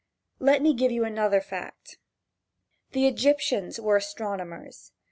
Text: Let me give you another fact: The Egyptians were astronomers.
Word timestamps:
Let 0.39 0.63
me 0.63 0.73
give 0.73 0.91
you 0.91 1.03
another 1.05 1.39
fact: 1.39 1.99
The 2.93 3.05
Egyptians 3.05 3.79
were 3.79 3.97
astronomers. 3.97 4.93